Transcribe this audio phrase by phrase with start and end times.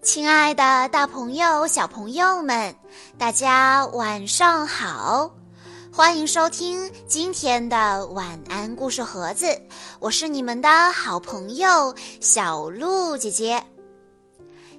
[0.00, 2.74] 亲爱的，大朋友、小朋友们，
[3.18, 5.30] 大家晚上好！
[5.92, 9.60] 欢迎收听今天的晚安故事盒子，
[9.98, 13.62] 我是你们的好朋友小鹿姐姐。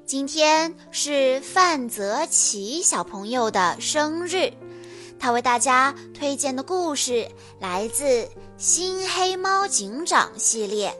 [0.06, 4.52] 今天是范泽奇小朋友的生日，
[5.20, 8.06] 他为大家推荐的故事来自
[8.58, 10.98] 《新黑猫警长》系列。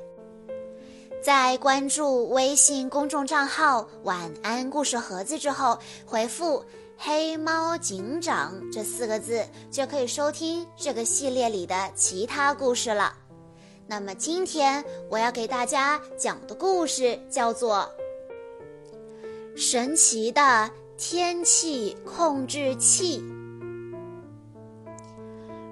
[1.30, 6.66] 在关注微信公众账号“晚安故事盒子”之后，回复
[6.98, 13.14] “黑猫警长”这四个字，就可以收听这个系列里的其他故事了。
[13.86, 17.88] 那么今天我要给大家讲的故事叫做
[19.56, 23.20] 《神奇的天气控制器》。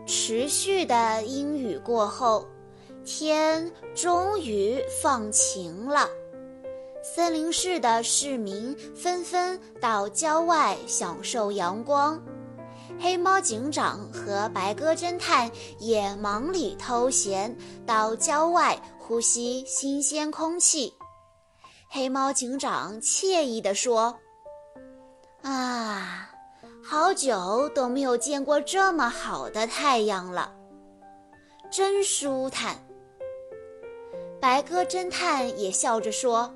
[0.05, 2.45] 持续的阴雨过后。
[3.07, 6.09] 天终于放晴了，
[7.01, 12.21] 森林市的市民纷纷到郊外享受阳光。
[12.99, 15.49] 黑猫警长和白鸽侦探
[15.79, 17.55] 也忙里偷闲，
[17.85, 20.93] 到郊外呼吸新鲜空气。
[21.87, 24.13] 黑猫警长惬意地说
[25.43, 26.29] ：“啊，
[26.83, 30.53] 好久都没有见过这么好的太阳了，
[31.71, 32.77] 真舒坦。”
[34.39, 36.53] 白鸽侦探也笑着说：“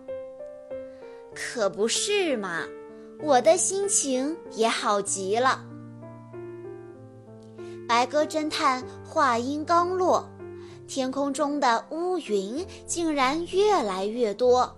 [1.33, 2.63] 可不是嘛，
[3.21, 5.65] 我的心情也好极了。”
[7.87, 10.29] 白鸽侦探话音刚落，
[10.87, 14.77] 天空中的乌云竟然越来越多，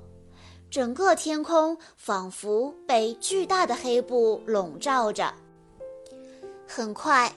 [0.72, 5.32] 整个天空仿佛被巨大的黑布笼罩着。
[6.66, 7.32] 很快。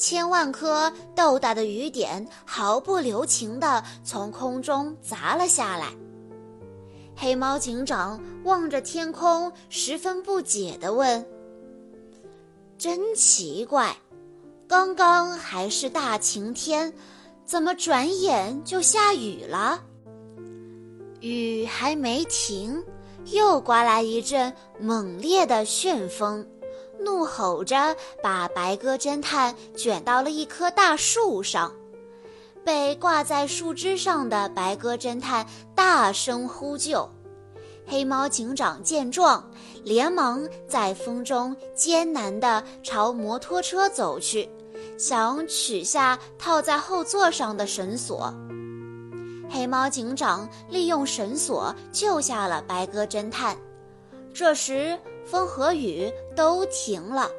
[0.00, 5.88] 千万颗豆大的雨点毫不留情地从空中砸了下来。
[7.14, 11.22] 黑猫警长望着天空，十分不解地问
[12.78, 13.94] ：“真奇怪，
[14.66, 16.90] 刚刚还是大晴天，
[17.44, 19.84] 怎么转眼就下雨了？”
[21.20, 22.82] 雨还没停，
[23.26, 24.50] 又刮来一阵
[24.80, 26.46] 猛烈的旋风。
[27.04, 31.72] 怒吼着，把白鸽侦探卷到了一棵大树上。
[32.62, 37.08] 被挂在树枝上的白鸽侦探大声呼救。
[37.86, 39.50] 黑猫警长见状，
[39.82, 44.48] 连忙在风中艰难地朝摩托车走去，
[44.98, 48.32] 想取下套在后座上的绳索。
[49.48, 53.56] 黑猫警长利用绳索救下了白鸽侦探。
[54.32, 54.96] 这时，
[55.30, 57.30] 风和雨都停了，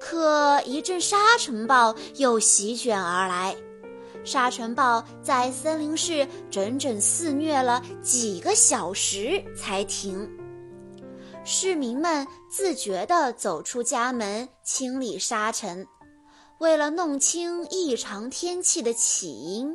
[0.00, 3.54] 可一阵沙尘暴又席卷而来。
[4.24, 10.28] 沙尘暴在森林市整整肆虐了几个小时才停。
[11.44, 15.86] 市民们自觉地走出家门清理沙尘。
[16.58, 19.74] 为了弄清异常天气的起因，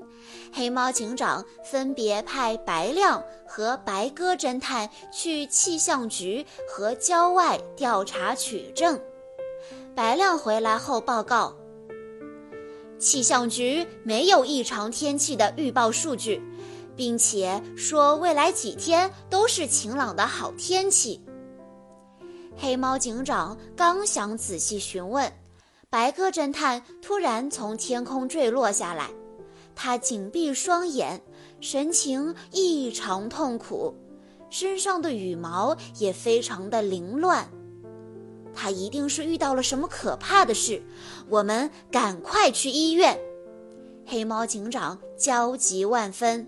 [0.57, 8.97] 黑猫警长分别派白亮和白鸽侦探去气象局和郊外调查取证。
[9.93, 11.53] 白亮回来后报告，
[12.97, 16.41] 气象局没有异常天气的预报数据，
[16.95, 21.21] 并且说未来几天都是晴朗的好天气。
[22.55, 25.29] 黑猫警长刚想仔细询问。
[25.89, 29.09] 白鸽侦探突然从天空坠落下来，
[29.75, 31.21] 他紧闭双眼，
[31.59, 33.93] 神情异常痛苦，
[34.49, 37.49] 身上的羽毛也非常的凌乱。
[38.53, 40.81] 他一定是遇到了什么可怕的事，
[41.27, 43.19] 我们赶快去医院！
[44.05, 46.47] 黑猫警长焦急万分。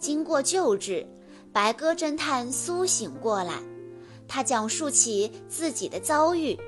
[0.00, 1.06] 经过救治，
[1.52, 3.62] 白鸽侦探苏醒过来，
[4.26, 6.58] 他讲述起自己的遭遇。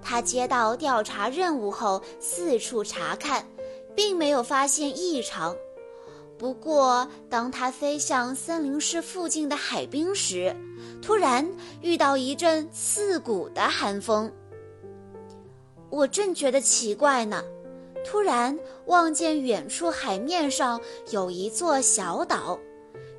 [0.00, 3.44] 他接到调查任务后，四处查看，
[3.96, 5.56] 并没有发现异常。
[6.38, 10.54] 不过，当它飞向森林市附近的海滨时，
[11.00, 11.50] 突然
[11.80, 14.30] 遇到一阵刺骨的寒风。
[15.88, 17.42] 我正觉得奇怪呢，
[18.04, 20.78] 突然望见远处海面上
[21.10, 22.58] 有一座小岛，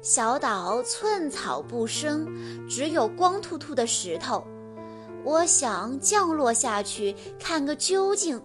[0.04, 2.28] 小岛寸草不生，
[2.70, 4.46] 只有光秃秃的石头。
[5.24, 8.40] 我想降落下去看个究竟，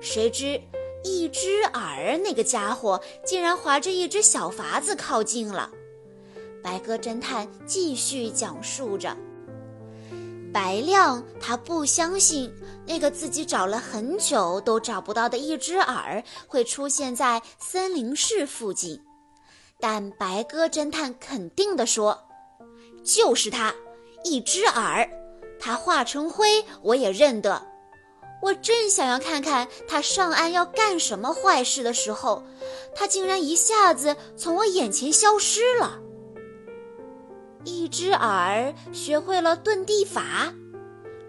[0.00, 0.60] 谁知
[1.04, 5.70] 一只耳那个家伙竟然划着一只小筏子靠近了。
[6.62, 9.16] 白鸽侦探继续讲述着：
[10.52, 12.52] 白亮他不相信
[12.86, 19.00] 那个自己找了很久都找不到的一只耳会出现在森林市附近，
[19.78, 22.18] 但白鸽侦探肯定地说
[23.04, 23.74] ：“就是他。”
[24.24, 25.06] 一只耳，
[25.60, 27.73] 它化成灰我也认得。
[28.44, 32.42] 我正想要看看他上岸要干什么坏事的时候，
[32.94, 35.98] 他竟然一下子从我眼前消失了。
[37.64, 40.52] 一只耳学会了遁地法，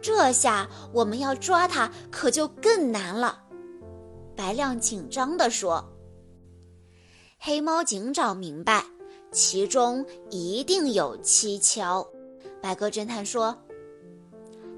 [0.02, 3.44] 这下我们要抓他可就更难了。
[4.36, 5.90] 白亮紧张地说
[7.40, 8.84] ：“黑猫警长明白，
[9.32, 12.06] 其中一定有蹊跷。”
[12.62, 13.58] 白鸽侦探说：“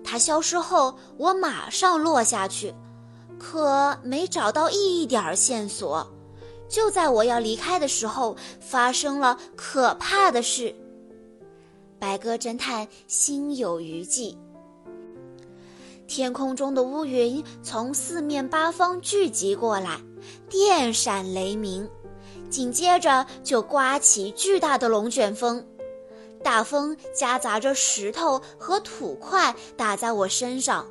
[0.09, 2.73] 它消失后，我马上落下去，
[3.37, 6.07] 可没找到一点线索。
[6.69, 10.73] 就在我要离开的时候，发生了可怕的事。”
[11.99, 14.37] 白鸽侦探心有余悸。
[16.07, 19.99] 天空中的乌云从四面八方聚集过来，
[20.49, 21.85] 电闪雷鸣，
[22.49, 25.65] 紧接着就刮起巨大的龙卷风，
[26.43, 30.85] 大风夹杂着石头和土块打在我身上，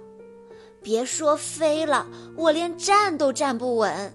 [0.82, 2.06] 别说飞了，
[2.36, 4.12] 我连站都站不稳。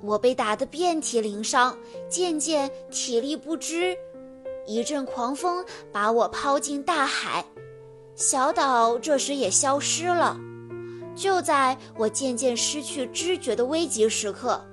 [0.00, 1.76] 我被打得遍体鳞伤，
[2.08, 3.96] 渐渐体力不支。
[4.66, 7.44] 一阵狂风把我抛进大海，
[8.14, 10.38] 小岛这时也消失了。
[11.16, 14.64] 就在我渐渐失去知觉的危急时刻，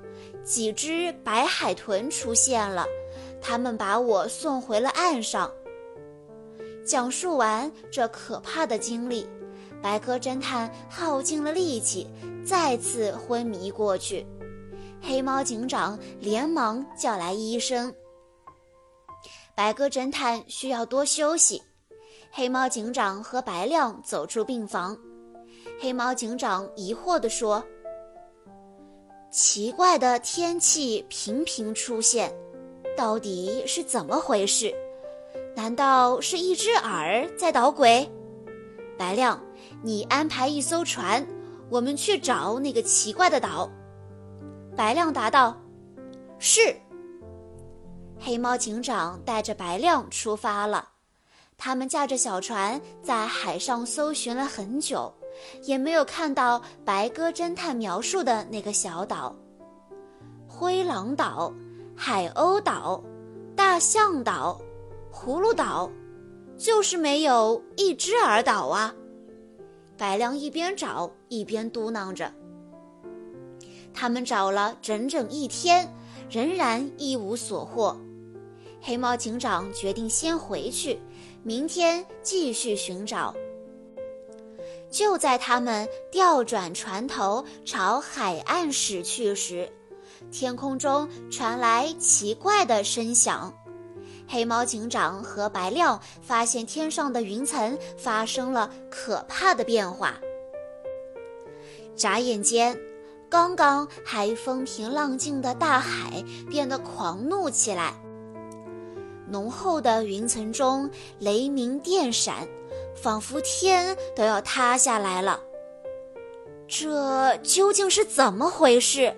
[0.43, 2.85] 几只白海豚出现了，
[3.47, 5.51] 他们把我送回了岸上。
[6.83, 9.29] 讲述完这可怕的经历，
[9.83, 12.07] 白鸽侦探耗尽了力气，
[12.43, 14.25] 再次昏迷过去。
[14.99, 17.93] 黑猫警长连忙叫来医生。
[19.53, 21.61] 白鸽侦探需要多休息。
[22.31, 24.97] 黑猫警长和白亮走出病房。
[25.79, 27.63] 黑猫警长疑惑地说
[29.31, 32.33] ：“奇怪的天气频频出现，
[32.95, 34.73] 到底是怎么回事？
[35.55, 38.09] 难道是一只耳在捣鬼？”
[38.97, 39.41] 白亮，
[39.81, 41.25] 你安排一艘船，
[41.69, 43.69] 我们去找那个奇怪的岛。
[44.75, 45.57] 白亮答道
[46.39, 46.75] ：“是。”
[48.19, 50.89] 黑猫警长带着白亮出发了，
[51.57, 55.13] 他们驾着小船在海上搜寻了很久，
[55.63, 59.35] 也没有看到白鸽侦探描述的那个小岛——
[60.47, 61.53] 灰狼岛、
[61.95, 63.01] 海鸥岛、
[63.55, 64.59] 大象岛、
[65.11, 65.89] 葫芦岛，
[66.57, 68.93] 就是没有一只耳岛啊！
[69.97, 72.31] 白亮一边找一边嘟囔着。
[73.93, 75.89] 他们找了整整一天，
[76.29, 77.97] 仍然一无所获。
[78.81, 80.99] 黑猫警长决定先回去，
[81.43, 83.33] 明天继续寻找。
[84.91, 89.71] 就在他们调转船头朝海岸驶去时，
[90.37, 93.53] 天空中传来奇怪的声响。
[94.27, 100.19] 黑猫警长和白亮发现天上的云层发生了可怕的变化。
[101.95, 102.77] 眨眼间，
[103.29, 107.93] 刚刚还风平浪静的大海变得狂怒起来。
[109.29, 112.45] 浓厚的云层中，雷鸣电闪，
[112.93, 115.39] 仿佛天都要塌下来了。
[116.67, 119.15] 这究竟是怎么回事？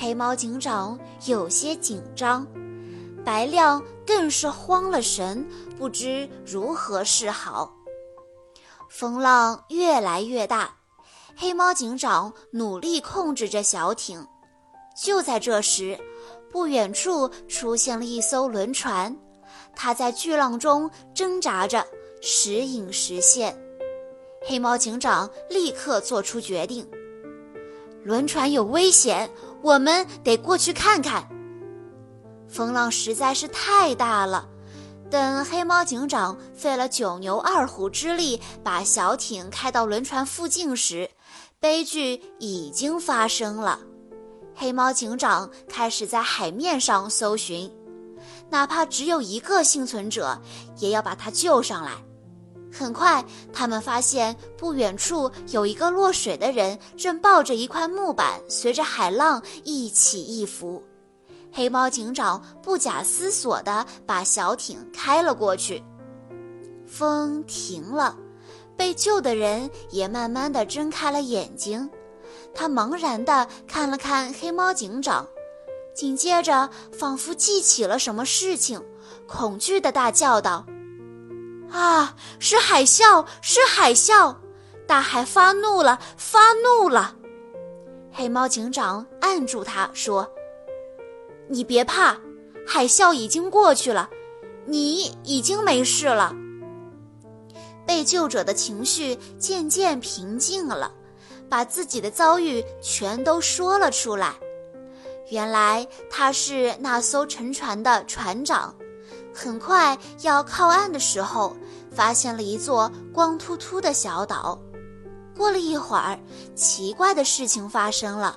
[0.00, 0.96] 黑猫警长
[1.26, 2.46] 有些紧张，
[3.24, 5.44] 白亮更是慌了神，
[5.76, 7.74] 不知如何是好。
[8.88, 10.72] 风浪越来越大，
[11.36, 14.24] 黑猫警长努力控制着小艇。
[14.96, 15.98] 就在这时，
[16.52, 19.16] 不远处出现了一艘轮船，
[19.74, 21.84] 它在巨浪中挣扎着，
[22.22, 23.60] 时隐时现。
[24.46, 26.88] 黑猫警长立刻做出决定：
[28.04, 29.28] 轮船有危险，
[29.62, 31.28] 我们得过去看看。
[32.48, 34.48] 风浪实在是太大了，
[35.10, 41.10] 等黑猫警长费了九牛二虎之力把小艇开到轮船附近时，
[41.60, 43.80] 悲剧已经发生了。
[44.54, 47.70] 黑猫警长开始在海面上搜寻，
[48.48, 50.40] 哪怕只有一个幸存者，
[50.78, 51.92] 也要把他救上来。
[52.78, 60.82] 很快，他们发现不远处有一个落水的人，正抱着一块木板，随着海浪一起一伏。
[61.50, 65.82] 黑猫警长不假思索地把小艇开了过去。
[66.86, 68.16] 风停了，
[68.76, 71.90] 被救的人也慢慢地睁开了眼睛。
[72.54, 75.26] 他茫然地看了看黑猫警长，
[75.94, 78.80] 紧接着仿佛记起了什么事情，
[79.26, 80.64] 恐惧地大叫道
[81.70, 83.24] ：“啊，是海啸！
[83.40, 84.36] 是海啸！
[84.86, 85.98] 大海发怒了！
[86.16, 87.14] 发怒了！”
[88.10, 90.28] 黑猫警长按住他说
[91.48, 92.16] ：“你别怕，
[92.66, 94.08] 海啸已经过去了，
[94.66, 96.34] 你已经没事了。”
[97.86, 100.92] 被救者的情绪渐渐平静了，
[101.48, 104.34] 把自己的遭遇全都说了出来。
[105.30, 108.74] 原来他是那艘沉船的船长，
[109.40, 111.56] 很快要靠岸的时候，
[111.94, 114.58] 发现了一座光秃秃的小岛。
[115.36, 116.18] 过了一会儿，
[116.56, 118.36] 奇怪的事情发生了，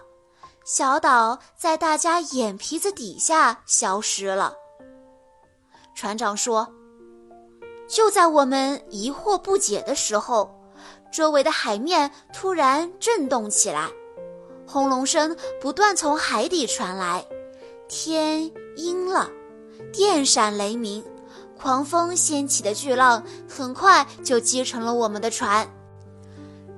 [0.64, 4.54] 小岛在大家眼皮子底下消失了。
[5.96, 6.72] 船长说
[7.90, 10.56] ：“就在我们疑惑不解的时候，
[11.12, 13.90] 周围的海面突然震动起来。”
[14.70, 17.26] 轰隆声不断从海底传来，
[17.88, 19.28] 天阴了，
[19.92, 21.04] 电闪雷鸣，
[21.58, 25.68] 狂风掀起的巨浪很快就击沉了我们的船。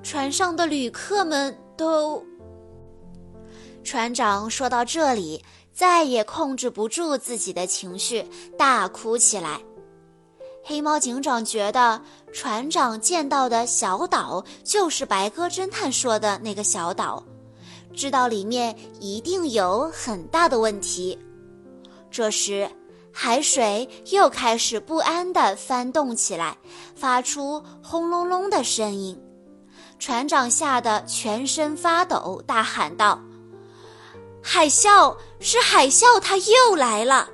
[0.01, 2.23] 船上的旅客们都……
[3.83, 5.43] 船长说到这里，
[5.73, 8.25] 再也控制不住自己的情绪，
[8.57, 9.61] 大哭起来。
[10.63, 17.21] 黑猫警长觉得，船长见到的小岛就是白鸽侦探说的那个小岛。
[17.93, 21.19] 知道里面一定有很大的问题。
[22.09, 22.69] 这时，
[23.15, 26.57] 海水又开始不安地翻动起来，
[26.95, 29.17] 发出轰隆隆的声音。
[29.99, 33.21] 船长吓得全身发抖，大喊道
[34.41, 35.15] ：“海啸！
[35.39, 36.19] 是海啸！
[36.19, 37.29] 它又来了！”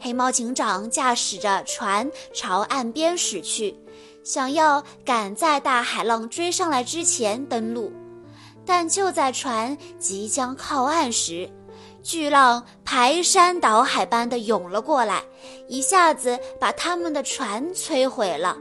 [0.00, 3.78] 黑猫警长驾驶着船朝岸边驶去，
[4.24, 7.92] 想要赶在大海浪追上来之前登陆。
[8.66, 11.48] 但就在船即将靠岸时，
[12.02, 15.22] 巨浪排山倒海般的涌了过来，
[15.68, 18.56] 一下子把他们的船摧毁了。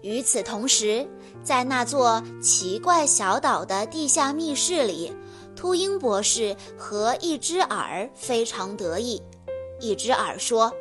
[0.00, 1.06] 与此同时，
[1.42, 5.12] 在那座奇怪小岛的地下密室里，
[5.56, 9.20] 秃鹰博士和一只耳非常得意。
[9.80, 10.72] 一只耳说：“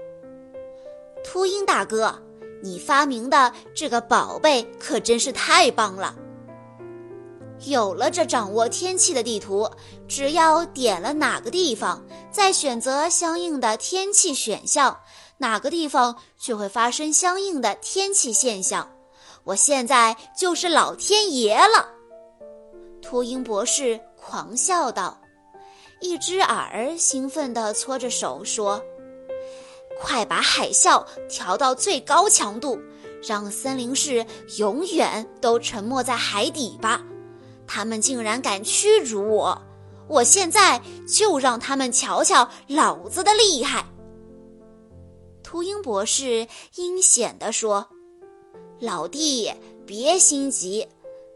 [1.26, 2.14] 秃鹰大哥，
[2.62, 6.16] 你发明的这个宝贝可真是太棒了。”
[7.66, 9.68] 有了这掌握天气的地图，
[10.08, 15.00] 只要点了哪个地方，再选择相应的天气选项，
[15.38, 18.90] 哪个地方就会发生相应的天气现象。
[19.44, 21.90] 我现在就是老天爷了！
[23.02, 25.18] 秃鹰博士狂笑道。
[26.00, 28.80] 一只耳兴奋地搓着手说
[30.00, 32.80] ：“快把海啸调到最高强度，
[33.28, 34.24] 让森林市
[34.58, 37.04] 永远都沉没在海底吧！”
[37.66, 39.60] 他们竟然敢驱逐我！
[40.08, 43.86] 我现在就让他们瞧瞧老子的厉害！
[45.44, 47.88] 秃鹰博士阴险地说
[48.80, 49.52] ：“老弟，
[49.86, 50.88] 别心急，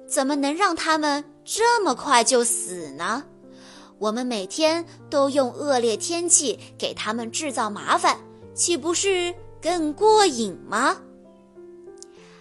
[0.07, 3.23] 怎么能让他们这么快就死呢？
[3.99, 8.17] 我们每天都用恶劣天气给他们制造麻烦，
[8.53, 10.97] 岂不是更过瘾吗？”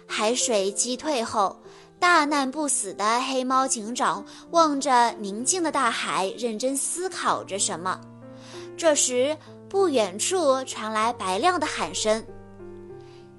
[0.07, 1.60] 海水击退后。
[2.01, 8.01] 大难不死的黑猫警长望着宁静的大海，认真思考着什么。
[8.75, 9.37] 这时，
[9.69, 12.25] 不远处传来白亮的喊声：“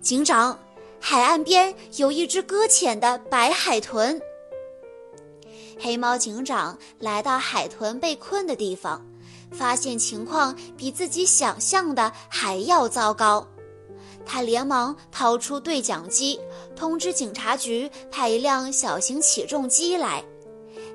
[0.01, 0.57] 警长，
[1.01, 4.23] 海岸边有一只搁浅的白海豚。”
[5.81, 9.05] 黑猫警长来到海豚被困的地方，
[9.51, 13.45] 发现情况比自己想象的还要糟糕。
[14.25, 16.39] 他连忙掏出对讲机，
[16.75, 20.23] 通知警察局派一辆小型起重机来。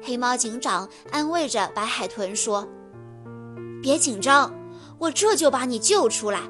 [0.04, 2.68] 黑猫警长安慰着白海豚说
[3.82, 4.54] ：“别紧张，
[5.00, 6.42] 我这就把你救出来。”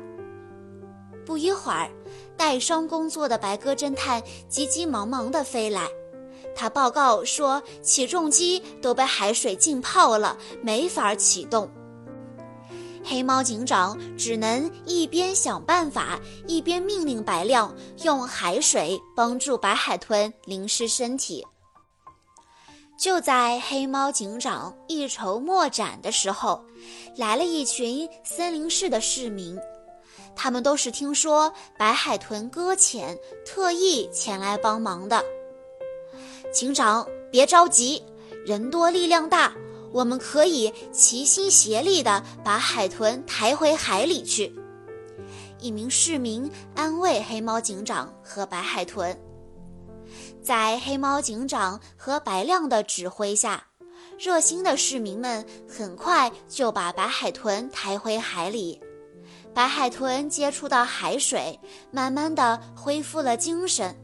[1.26, 1.90] 不一会儿，
[2.36, 5.88] 带伤工作的白鸽侦探急急忙忙地飞来，
[6.56, 11.70] 他报告说起重机都被海水浸泡了，没法启动。
[13.10, 17.74] 黑猫警长只能一边想办法，一边命令白亮
[18.04, 21.46] 用海水帮助白海豚淋湿身体。
[23.00, 26.62] 就在黑猫警长一筹莫展的时候，
[27.16, 29.58] 来了一群森林市的市民，
[30.36, 35.24] 他们都是听说白海豚搁浅，特意前来帮忙的。
[36.52, 38.04] 警长，别着急，
[38.46, 39.54] 人多力量大。
[39.92, 44.54] 我们可以齐心协力地把海豚抬回海里去。
[45.60, 49.18] 一名市民安慰黑猫警长和白海豚。
[50.42, 53.66] 在黑猫警长和白亮的指挥下，
[54.18, 58.80] 热心的市民们很快就把白海豚抬回海里。
[59.54, 61.60] 白海豚接触到海水，
[61.92, 63.96] 慢慢地恢复了精神。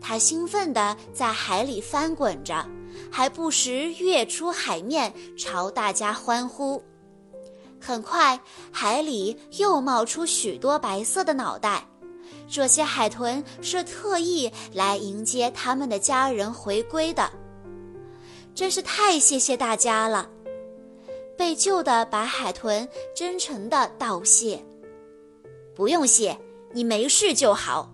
[0.00, 2.66] 它兴奋地在海里翻滚着。
[3.10, 6.82] 还不时跃出海面，朝大家欢呼。
[7.80, 8.40] 很快，
[8.72, 11.86] 海里又冒出许多白色的脑袋。
[12.48, 17.30] 这些海豚是特意来迎接他们的家人回归的。
[18.54, 20.30] 真是太谢谢大家了！
[21.36, 24.64] 被救的白海豚真诚地道谢。
[25.74, 26.38] 不用谢，
[26.72, 27.92] 你没事就好。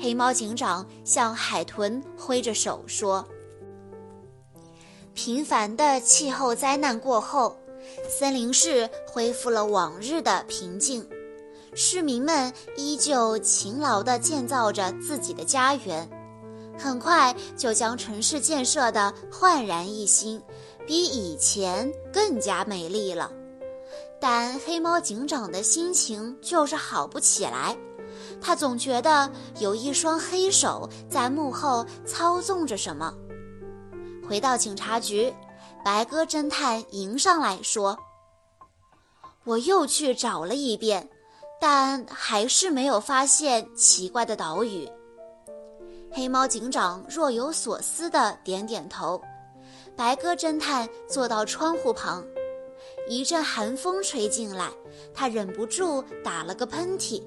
[0.00, 3.26] 黑猫警长向海豚挥着手说
[5.14, 7.56] ：“频繁的气候灾难过后，
[8.08, 11.08] 森林市恢复了往日的平静。”
[11.76, 16.08] 市民们依旧勤劳地建造着自己的家园，
[16.78, 20.40] 很快就将城市建设得焕然一新，
[20.86, 23.30] 比以前更加美丽了。
[24.20, 27.76] 但黑猫警长的心情就是好不起来，
[28.40, 33.12] 他总觉得有一双黑手在幕后操纵着什么。
[34.28, 35.32] 回到警察局，
[35.84, 37.98] 白鸽侦探迎上来说
[39.44, 41.08] ：“我又去找了一遍。”
[41.60, 44.86] 但还是没有发现奇怪的岛屿。
[46.12, 49.18] 黑猫警长若有所思地点点头。
[49.96, 52.22] 白鸽侦探坐到窗户旁，
[53.08, 54.68] 一阵寒风吹进来，
[55.14, 57.22] 他忍不住打了个喷嚏。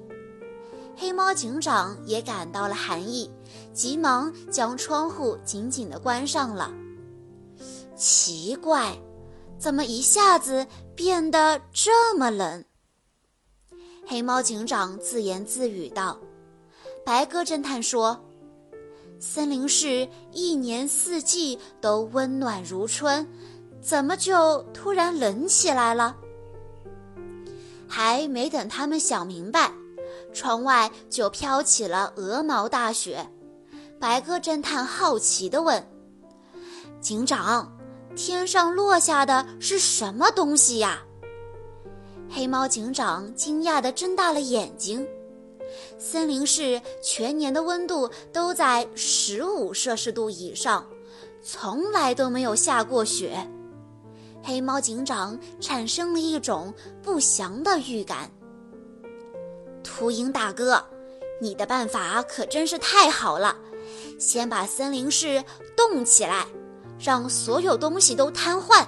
[0.94, 3.28] 黑猫警长也感到了寒意，
[3.72, 6.70] 急忙将窗户紧紧地关上了。
[7.98, 8.96] 奇怪，
[9.58, 10.64] 怎么一下子
[10.94, 12.64] 变得这么冷？
[14.06, 16.16] 黑猫警长自言自语道
[17.04, 18.24] ：“白鸽侦探说，
[19.18, 23.28] 森林是一年四季都温暖如春，
[23.82, 26.16] 怎么就突然冷起来了？”
[27.88, 29.72] 还没等他们想明白，
[30.32, 33.28] 窗外就飘起了鹅毛大雪。
[33.98, 35.84] 白鸽侦探好奇地问
[37.02, 37.76] ：“警长，
[38.18, 41.04] 天上落下的是什么东西呀？”
[42.28, 45.06] 黑猫警长惊讶地睁大了眼睛。
[45.98, 50.84] 森林市全年的温度都在十五摄氏度以上，
[51.42, 53.48] 从来都没有下过雪。
[54.42, 58.30] 黑猫警长产生了一种不祥的预感。
[59.84, 60.82] 秃鹰大哥，
[61.40, 63.56] 你的办法可真是太好了！
[64.18, 65.42] 先把森林市
[65.76, 66.46] 冻起来，
[66.98, 68.86] 让所有东西都瘫痪，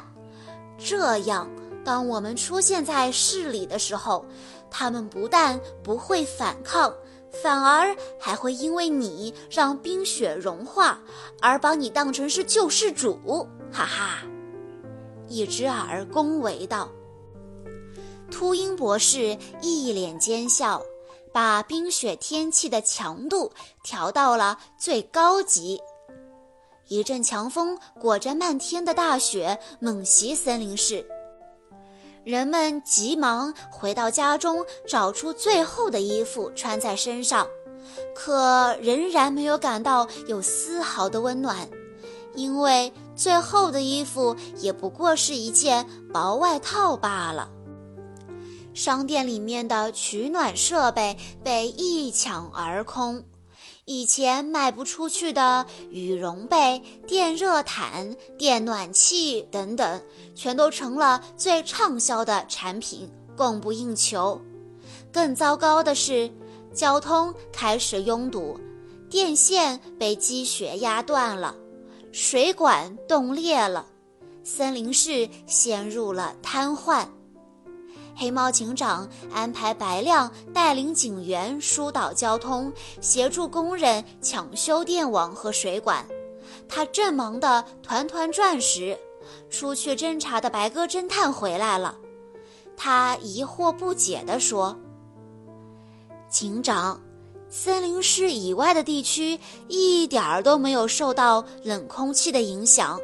[0.79, 1.49] 这样。
[1.83, 4.25] 当我们出现在市里的时候，
[4.70, 6.92] 他们不但不会反抗，
[7.42, 11.01] 反而还会因为你让冰雪融化
[11.40, 13.49] 而把你当成是救世主。
[13.73, 14.18] 哈哈！
[15.27, 16.88] 一只耳恭维道。
[18.31, 20.83] 秃鹰博士一脸奸笑，
[21.33, 23.51] 把冰雪天气的强度
[23.83, 25.81] 调到了最高级。
[26.90, 31.07] 一阵强风裹着漫天的大雪，猛袭森林市。
[32.24, 37.46] 人们急忙回到家中，找出最厚的衣服穿在身上，
[38.12, 41.70] 可仍然没有感到有丝毫的温暖，
[42.35, 47.48] 因为最厚的衣服也不过是一件薄外套罢了。
[48.74, 53.22] 商店里面的取暖设备被一抢而空。
[53.92, 60.00] 以前卖不出去的羽绒被、电热毯、电暖器等等，
[60.33, 64.40] 全都成了最畅销的产品，供不应求。
[65.12, 66.31] 更糟糕的是，
[66.72, 68.61] 交通开始拥堵，
[69.11, 71.57] 电线被积雪压断了，
[72.12, 73.85] 水管冻裂了，
[74.44, 77.09] 森林市陷入了瘫痪。
[78.20, 86.04] 黑猫警长安排白亮带领警员疏导交通，协助工人抢修电网和水管。
[86.68, 88.94] 他正忙得团团转时，
[89.48, 91.96] 出去侦查的白鸽侦探回来了。
[92.76, 94.78] 他疑惑不解地说
[96.28, 97.00] ：“警长，
[97.48, 103.00] 森林市以外的地区一点儿都没有受到冷空气的影响。”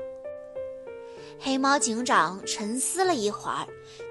[1.39, 3.67] 黑猫警长沉思了一会儿，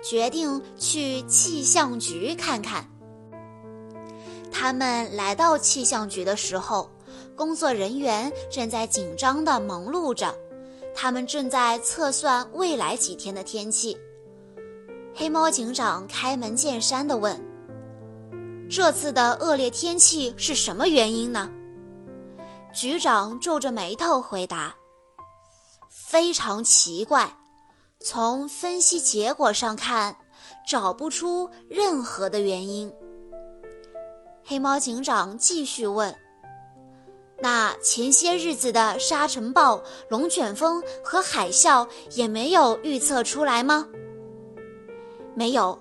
[0.08, 2.88] 决定去气象局看看。
[4.52, 6.89] 他们来到气象局的时候，
[7.36, 10.34] 工作人员正在紧张地忙碌着，
[10.94, 13.98] 他们正在测算未来几天的天气。
[15.15, 17.41] 黑猫警长开门见山地问
[18.70, 21.50] ：“这次的恶劣天气是什么原因呢？”
[22.74, 24.76] 局长皱着眉头回答。
[25.89, 27.36] 非常奇怪，
[28.08, 30.15] 从分析结果上看，
[30.70, 32.94] 找不出任何的原因。
[34.44, 36.15] 黑猫警长继续问
[37.41, 43.88] ：“那前些日子的沙尘暴、龙卷风和海啸也没有预测出来吗？”
[45.34, 45.80] 没有，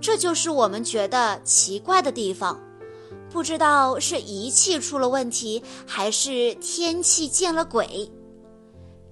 [0.00, 2.58] 这就是我们觉得奇怪的地方。
[3.28, 8.10] 不知道是仪器出了问题，还是天气见了鬼。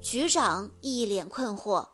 [0.00, 1.86] 局长一脸困惑。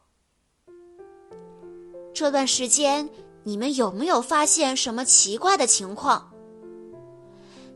[2.14, 3.11] 这段时间，
[3.42, 6.31] 你们有没有发现什么奇怪的情况？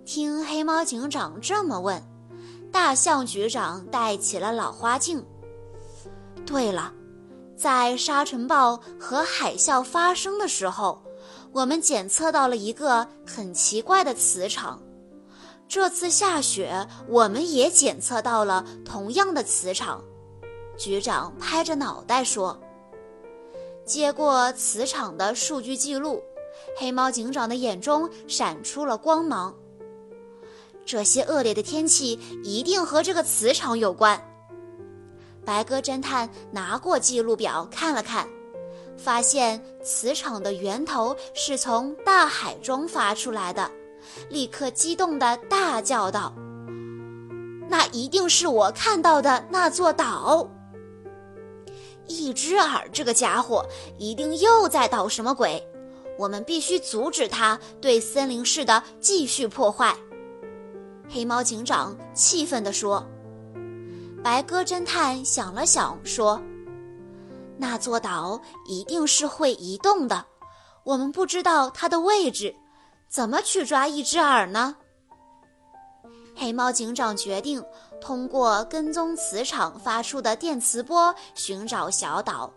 [0.06, 2.00] 听黑猫警长这么问，
[2.70, 5.26] 大象局长戴起了老花镜。
[6.46, 6.92] 对了，
[7.56, 11.02] 在沙尘暴和海啸发生的时候。
[11.50, 14.78] 我们检测到了一个很奇怪的磁场。
[15.66, 20.04] 这次下雪，我们也检测到了同样的磁场。
[20.76, 22.60] 局长拍着脑袋说
[23.88, 26.22] ：“接过磁场的数据记录，
[26.76, 29.54] 黑猫警长的眼中闪出了光芒。
[30.84, 34.22] 这些恶劣的天气一定和这个磁场有关。”
[35.42, 38.28] 白鸽侦探拿过记录表看了看。
[38.98, 43.70] 发现磁场的源头是从大海中发出来的，
[44.28, 46.34] 立刻激动地大叫道
[47.70, 50.50] ：“那一定是我看到的那座岛！
[52.08, 53.64] 一只耳这个家伙
[53.98, 55.62] 一定又在捣什么鬼，
[56.18, 59.96] 我们必须阻止他对森林市的继续破坏。”
[61.08, 63.06] 黑猫警长气愤地说。
[64.20, 66.42] 白鸽侦探想了想说。
[67.56, 70.26] 那座岛一定是会移动的，
[70.84, 72.54] 我们不知道它的位置，
[73.08, 74.76] 怎么去抓一只耳呢？
[76.34, 77.62] 黑猫警长决定
[78.00, 82.52] 通过跟踪磁场发出的电磁波寻找小岛。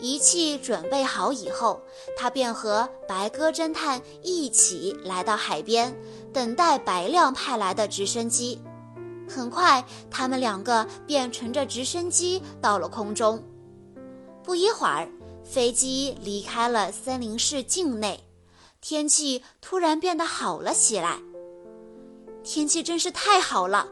[0.00, 1.80] 仪器准备好以后，
[2.16, 5.94] 他便和白鸽侦探一起来到海边，
[6.32, 8.60] 等待白亮派来的直升机。
[9.28, 13.42] 很快，他们两个便乘着直升机到了空中。
[14.42, 15.08] 不一会儿，
[15.44, 18.24] 飞机离开了森林市境内，
[18.80, 21.20] 天气突然变得好了起来。
[22.42, 23.88] 天气真是太好了，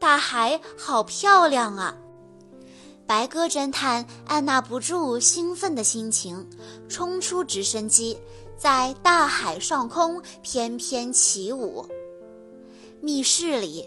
[0.00, 1.94] 大海好漂亮啊！
[3.06, 6.48] 白鸽侦探按捺不住兴奋的心情，
[6.88, 8.18] 冲出直升机，
[8.56, 11.86] 在大海上空翩翩起舞。
[13.02, 13.86] 密室里，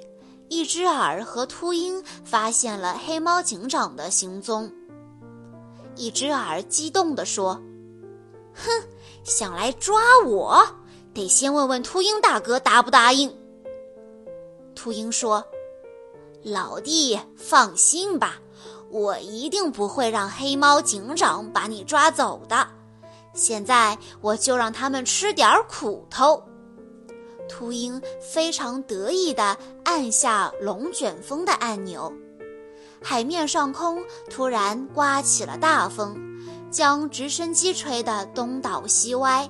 [0.50, 4.72] 一只耳和秃鹰发现了黑猫警长的行踪。
[5.96, 7.60] 一只耳激动地说
[8.54, 8.70] ：“哼，
[9.24, 10.64] 想来抓我，
[11.12, 13.36] 得先问问秃鹰大哥答不答应。”
[14.76, 15.44] 秃鹰说
[16.44, 18.36] ：“老弟，放心吧，
[18.90, 22.68] 我一定不会让黑猫警长把你抓走的。
[23.34, 26.44] 现在我就让他们吃点苦头。”
[27.50, 32.12] 秃鹰非常得意地按下龙卷风的按钮。
[33.02, 36.16] 海面上空突然刮起了大风，
[36.72, 39.50] 将直升机吹得东倒西歪。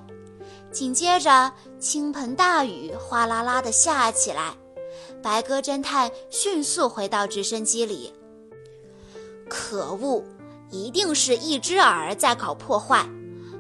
[0.72, 4.56] 紧接着，倾盆大雨哗啦啦地下起来。
[5.24, 8.14] 白鸽侦探迅速回到直升机里。
[9.50, 10.24] 可恶，
[10.70, 13.08] 一定是一只耳在搞破坏。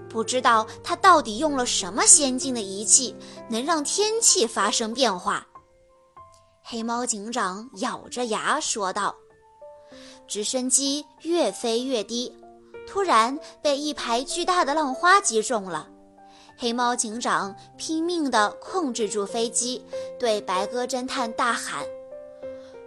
[0.09, 3.15] 不知道他到底用了什么先进的仪器，
[3.49, 5.47] 能让天气发生变化。
[6.61, 9.15] 黑猫警长咬着牙说道。
[10.27, 12.31] 直升机越飞越低，
[12.87, 15.89] 突然被一排巨大的浪花击中了。
[16.57, 19.83] 黑猫警长拼命地控制住飞机，
[20.19, 21.85] 对白鸽侦探大喊：“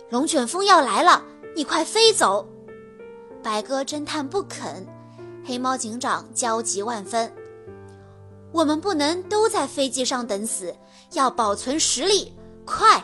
[0.09, 1.23] 龙卷风要来了，
[1.55, 2.47] 你快飞走！”
[3.43, 4.87] 白鸽侦探不肯，
[5.45, 7.31] 黑猫警长焦急万分
[8.53, 10.75] ：“我们不能都在飞机上等死，
[11.13, 12.33] 要保存实力，
[12.65, 13.03] 快！”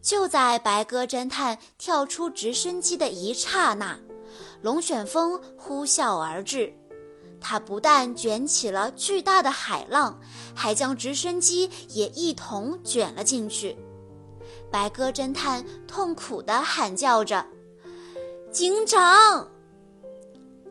[0.00, 3.98] 就在白鸽侦探跳出直升机的一刹那，
[4.62, 6.72] 龙卷风呼啸而至。
[7.40, 10.18] 它不但卷起了巨大的海浪，
[10.54, 13.76] 还将直升机也一同卷了进去。
[14.70, 17.46] 白鸽侦探痛苦地喊叫着
[18.50, 19.48] ：“警长！”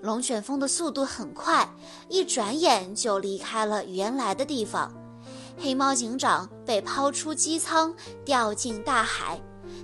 [0.01, 1.67] 龙卷风的速度很快，
[2.09, 4.93] 一转眼就离开了原来的地方。
[5.57, 9.41] 黑猫警长被抛出机舱，掉进大海。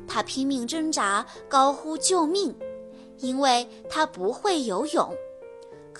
[0.07, 2.53] 他拼命挣扎，高呼救命，
[3.17, 5.15] 因为他不会游泳。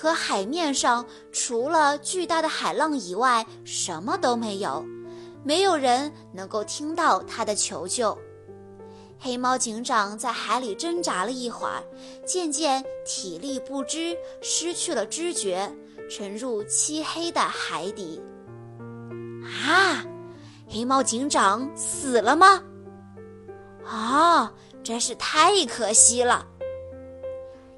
[0.02, 4.84] 可海面上除了巨大的海浪以外，什么都没有，
[5.44, 8.18] 没有人能够听到他的求救。
[9.20, 11.84] 黑猫警长在海里挣扎了一会儿，
[12.26, 15.72] 渐渐体力不支，失去了知觉，
[16.10, 18.20] 沉入漆黑的海底。
[19.68, 20.04] 啊，
[20.68, 22.64] 黑猫警长死了吗？
[23.86, 24.52] 啊，
[24.84, 26.48] 真是太可惜了！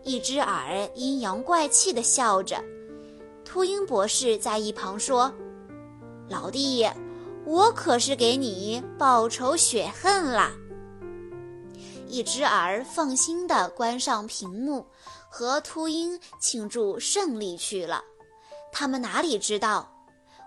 [0.04, 2.64] 一只耳阴阳怪气地笑着。
[3.46, 5.34] 秃鹰博士在一旁说
[6.30, 6.90] ：“老弟，
[7.46, 10.52] 我可是给你报仇雪恨啦。”
[12.08, 14.86] 一只耳放心地关上屏幕，
[15.30, 18.04] 和秃鹰庆祝胜利去了。
[18.72, 19.92] 他们哪里知道，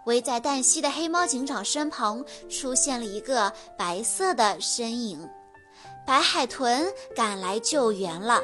[0.07, 5.29] 围在黛西的黑猫警长身旁出现了一个白色的身影。
[6.07, 8.41] 白海豚赶来救援了。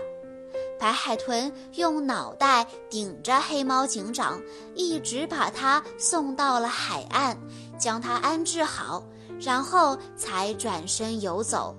[0.82, 4.42] 白海豚用脑袋顶着黑猫警长，
[4.74, 7.38] 一直把他送到了海岸，
[7.78, 9.00] 将他安置好，
[9.40, 11.76] 然后才转身游走。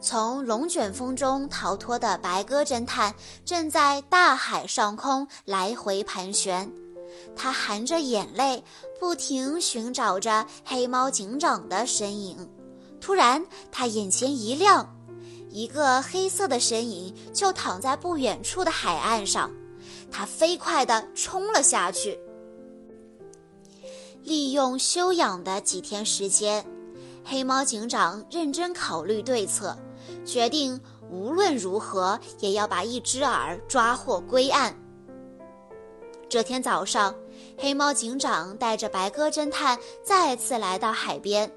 [0.00, 6.72] 从龙卷风中逃脱的白鸽侦探正在大海上空来回盘旋，
[7.36, 8.64] 他含着眼泪，
[8.98, 12.48] 不停寻找着黑猫警长的身影。
[12.98, 14.95] 突然，他眼前一亮，
[15.56, 19.50] 一个黑色的身影就躺在不远处的海岸上。
[20.12, 22.18] 他飞快地冲了下去，
[24.22, 26.62] 利用休养的几天时间，
[27.24, 29.74] 黑猫警长认真考虑对策。
[30.26, 30.78] 决定
[31.10, 34.78] 无论如何也要把一只耳抓获归案。
[36.28, 37.14] 这天早上，
[37.56, 41.50] 黑猫警长带着白鸽侦探再次来到海边，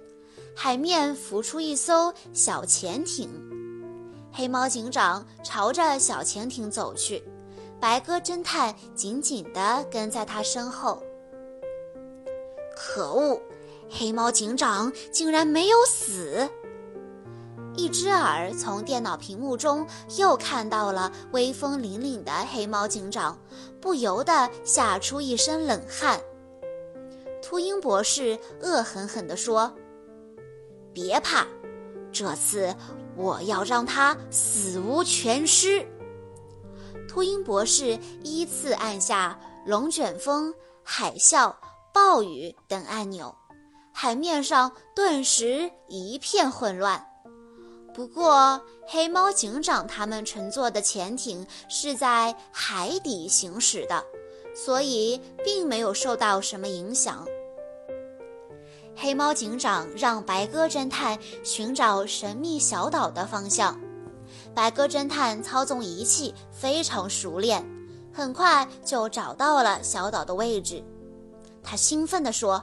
[0.55, 3.29] 海面浮出一艘小潜艇。
[4.31, 7.23] 黑猫警长朝着小潜艇走去，
[7.79, 11.01] 白鸽侦探紧紧地跟在他身后。
[12.75, 13.41] 可恶，
[13.89, 16.49] 黑猫警长竟然没有死！
[17.75, 19.85] 一只耳从电脑屏幕中
[20.17, 23.37] 又看到了威风凛凛的黑猫警长，
[23.79, 26.19] 不由得吓出一身冷汗。
[27.41, 29.73] 秃鹰博士恶狠狠地说
[30.93, 31.47] ：“别怕，
[32.11, 32.75] 这次
[33.19, 35.85] 我要让他死无全尸。”
[37.07, 40.53] 秃鹰博士依次按下龙卷风、
[40.83, 41.53] 海啸、
[41.93, 43.35] 暴雨等按钮，
[43.91, 47.05] 海面上顿时一片混乱。
[47.93, 54.05] 不过，黑猫警长他们乘坐的潜艇是在海底行驶的，
[54.55, 57.27] 所以并没有受到什么影响。
[59.01, 63.79] 黑猫警长让白鸽侦探寻找神秘小岛的方向，
[64.53, 67.65] 白鸽侦探操纵仪器非常熟练，
[68.13, 70.83] 很快就找到了小岛的位置。
[71.63, 72.61] 他兴奋地说：“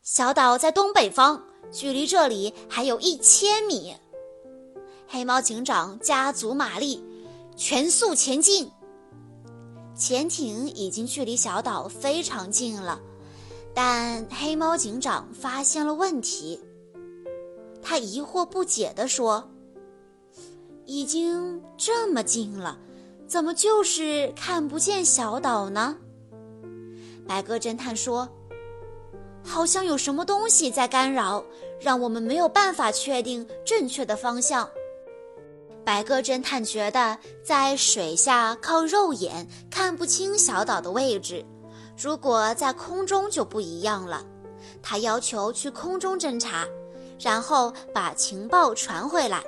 [0.00, 3.94] 小岛在东北方，距离这里还有一千米。”
[5.06, 7.04] 黑猫警长加足马力，
[7.58, 8.72] 全速前进。
[9.94, 12.98] 潜艇已经距离小岛非常近了，
[13.78, 16.58] 但黑猫警长发现了问题。
[17.82, 19.50] 他疑惑不解地说
[20.86, 22.78] ：“已经这么近了，
[23.28, 25.98] 怎么就是看不见小岛呢？”
[27.28, 28.26] 白鸽侦探说
[29.44, 31.44] ：“好像有什么东西在干扰，
[31.78, 34.66] 让我们没有办法确定正确的方向。”
[35.84, 41.44] 白鸽侦探觉得在水下靠肉眼看不清小岛的位置，
[41.96, 44.24] 如果在空中就不一样了。
[44.82, 46.66] 他要求去空中侦查，
[47.18, 49.42] 然后把情报传回来。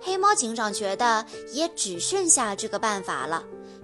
[0.00, 3.42] 黑猫警长觉得也只剩下这个办法了，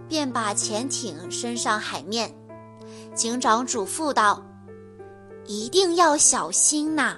[0.09, 2.33] 便把潜艇升上海面。
[3.15, 4.43] 警长嘱咐道
[5.47, 7.17] ：“一定要小心呐。”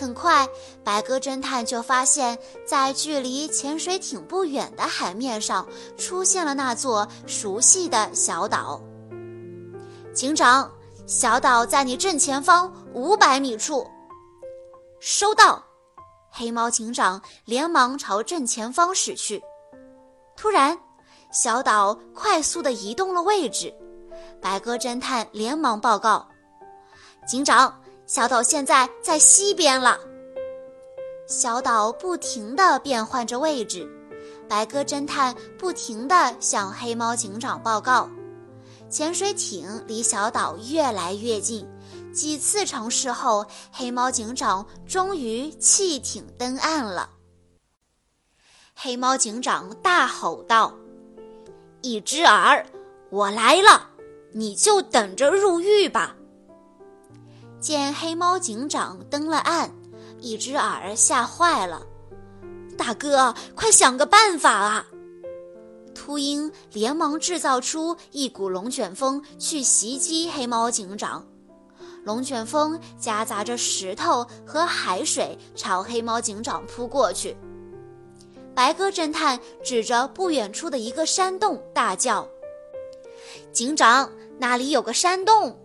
[0.00, 0.48] 很快，
[0.82, 8.80] 白鸽侦探就发现，在距离潜水艇不远的海面上，出现了那座熟悉的小岛。
[10.14, 10.70] 警长，
[11.08, 13.84] 小岛在你正前方五百米处。
[15.00, 15.62] 收到。
[16.36, 19.42] 黑猫警长连忙朝正前方驶去。
[20.36, 20.76] 突然，
[21.32, 23.72] 小岛快速地移动了位置。
[24.40, 26.26] 白鸽侦探连忙报告
[27.26, 29.98] ：“警长。”小岛现在在西边了。
[31.26, 33.88] 小岛不停地变换着位置，
[34.46, 38.06] 白鸽侦探不停地向黑猫警长报告。
[38.94, 41.66] 潜水艇离小岛越来越近，
[42.12, 47.10] 几次尝试后，黑猫警长终于弃艇登岸了。
[48.72, 50.72] 黑猫警长大吼道
[51.82, 52.64] ：“一只耳，
[53.10, 53.90] 我来了，
[54.32, 56.14] 你就等着入狱吧！”
[57.58, 59.74] 见黑猫警长登了岸，
[60.20, 61.84] 一只耳吓坏了。
[62.78, 64.86] 大哥，快想个办法啊！
[65.94, 71.24] 秃鹰连忙制造出一股龙卷风去袭击黑猫警长。
[72.02, 77.34] 龙卷风夹杂着石头和海水朝黑猫警长扑过去。
[78.54, 82.28] 白鸽侦探指着不远处的一个山洞大叫
[83.50, 85.58] ：“警长，那里有个山洞。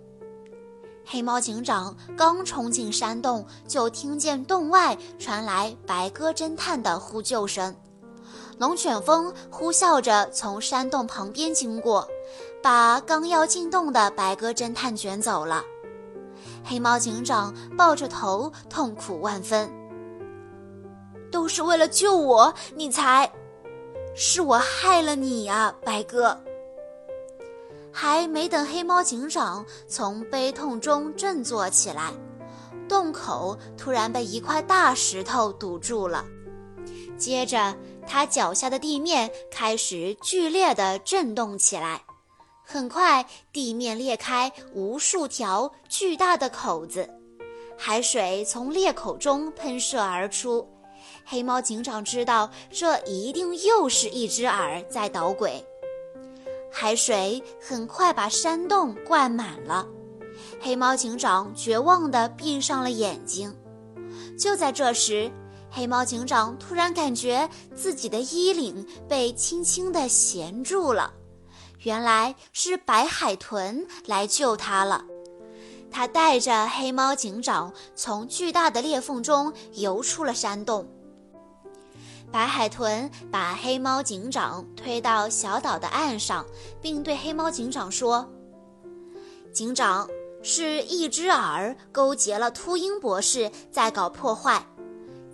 [1.05, 7.75] 黑猫警长刚冲进山洞，就听见洞外传来白鸽侦探的呼救声。
[8.60, 12.06] 龙卷风呼啸着从山洞旁边经过，
[12.62, 15.63] 把刚要进洞的白鸽侦探卷走了。
[16.62, 19.72] 黑猫警长抱着头，痛苦万分。
[21.32, 23.32] 都是为了救我，你才，
[24.13, 26.38] 是我害了你呀，白鸽。
[27.93, 32.12] 还没等黑猫警长从悲痛中振作起来，
[32.89, 36.26] 洞口突然被一块大石头堵住了。
[37.17, 37.76] 接着，
[38.10, 42.02] 他脚下的地面开始剧烈地震动起来。
[42.65, 47.08] 很快，地面裂开无数条巨大的口子，
[47.78, 50.67] 海水从裂口中喷射而出。
[51.24, 55.63] 黑猫警长知道，这一定又是一只耳在捣鬼。
[56.72, 59.88] 海水很快把山洞灌满了，
[60.60, 63.56] 黑猫警长绝望地闭上了眼睛。
[64.38, 65.32] 就在这时，
[65.71, 71.13] 黑猫警长突然感觉自己的衣领被轻轻地衔住了，
[71.84, 75.05] 原来是白海豚来救他了。
[75.91, 80.88] 他带着黑猫警长从巨大的裂缝中游出了山洞。
[82.32, 86.45] 白海豚把黑猫警长推到小岛的岸上，
[86.79, 88.29] 并对黑猫警长说
[89.51, 90.08] ：“警长，
[90.43, 94.63] 是一只耳勾结了秃鹰博士，在搞破坏。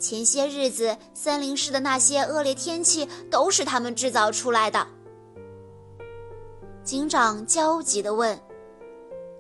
[0.06, 4.86] 前些日子森林市的那些恶劣天气，都是他们制造出来的。”
[6.86, 8.40] 警长焦急地问：“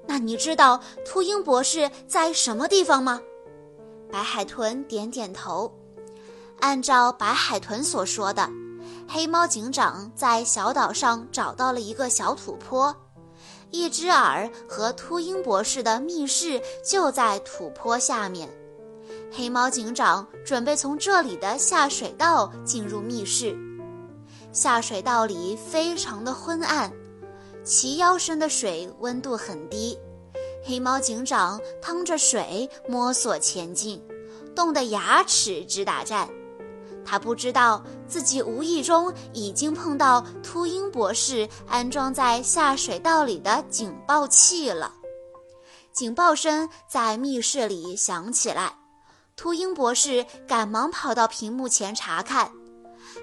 [0.07, 3.21] 那你知道秃鹰博士在什么地方吗？”
[4.11, 5.71] 白海豚点点头。
[6.61, 8.49] 按照白海豚所说的，
[9.07, 12.95] 黑猫警长在小岛上找到了一个小土坡，
[13.69, 18.49] 一只耳和秃鹰博士的密室就在土坡下面。
[19.37, 23.53] 黑猫警长准备从这里的下水道进入密室。
[24.53, 26.89] 下水道里非常的昏暗，
[27.61, 29.99] 齐腰深的水温度很低。
[30.63, 34.01] 黑猫警长趟着水摸索前进，
[34.55, 36.29] 冻得牙齿直打颤。
[37.03, 44.93] 他不知道自己无意中已经碰到秃鹰博士安装在下水道里的警报器了。
[45.91, 48.73] 警报声在密室里响起来，
[49.35, 52.51] 秃鹰博士赶忙跑到屏幕前查看。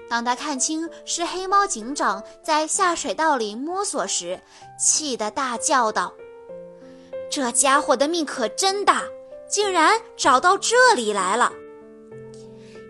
[0.09, 4.39] 当他看清是黑猫警长在下水道里摸索时，
[4.79, 6.13] 气得大叫道
[7.31, 9.03] ：“这家伙的命可真大，
[9.49, 11.51] 竟然找到这里来了！”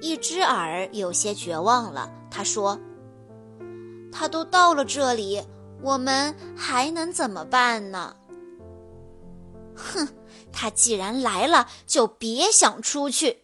[0.02, 2.78] 一只耳有些绝望了，他说
[4.12, 5.42] ：“他都到了这里，
[5.82, 8.16] 我们还能怎么办呢？”
[9.76, 10.08] 哼，
[10.54, 13.40] 他既然来了，就别想出去。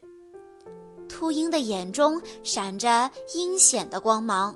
[1.10, 4.56] 秃鹰的眼中闪着阴险的光芒。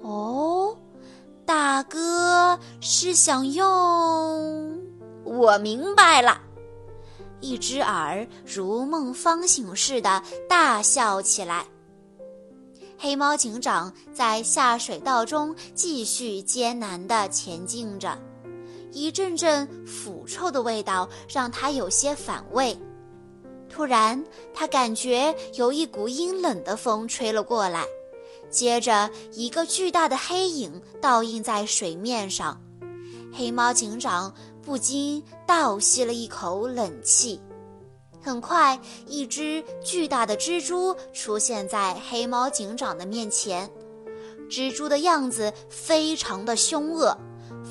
[0.00, 0.76] 哦，
[1.44, 4.80] 大哥是想用……
[5.24, 6.40] 我明白了。
[7.40, 11.66] 一只耳如梦方醒似的大笑起来。
[12.98, 18.16] 黑猫警长在下水道中继续艰难地前进着，
[18.92, 22.78] 一阵阵腐臭的味道让他有些反胃。
[23.68, 24.22] 突然，
[24.54, 27.84] 他感觉有一股阴冷的风吹了过来，
[28.50, 32.60] 接着一个巨大的黑影倒映在水面上。
[33.32, 34.32] 黑猫警长。
[34.64, 37.40] 不禁倒吸了一口冷气。
[38.22, 38.78] 很快，
[39.08, 43.68] 一只巨大的蜘蛛出现在黑猫警长的面前。
[44.48, 47.18] 蜘蛛的样子非常的凶恶，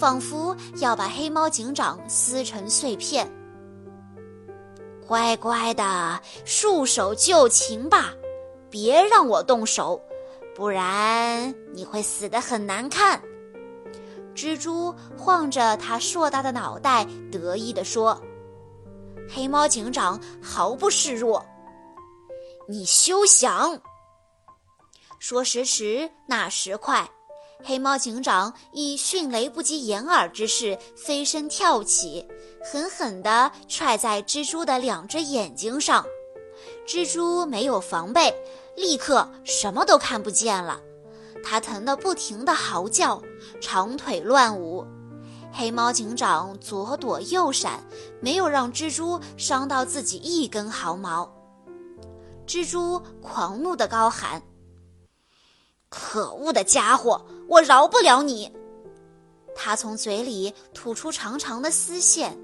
[0.01, 3.31] 仿佛要把黑猫警长撕成碎片。
[5.05, 8.11] 乖乖的，束手就擒吧，
[8.67, 10.01] 别让我动手，
[10.55, 13.21] 不然你会死得很难看。
[14.34, 18.19] 蜘蛛晃着它硕大的脑袋，得意地说
[19.32, 21.45] ：“黑猫警长毫不示弱，
[22.67, 23.80] 你休想！”
[25.21, 27.07] 说时迟，那时快，
[27.64, 32.28] 黑猫警长以迅雷不及掩耳之势飞身跳起，
[32.72, 36.05] 狠狠地踹在蜘蛛的两只眼睛上。
[36.88, 38.34] 蜘蛛没有防备，
[38.76, 40.80] 立刻什么都看不见了。
[41.43, 43.22] 它疼得不停地嚎叫，
[43.59, 44.86] 长腿乱舞。
[45.53, 47.84] 黑猫警长左躲右闪，
[48.22, 51.32] 没有让蜘蛛伤到自己一根毫毛。
[52.47, 54.41] 蜘蛛狂怒地高喊
[55.89, 58.49] ：“可恶的家伙，我饶不了你！”
[59.54, 62.38] 他从嘴里吐出长长的丝线，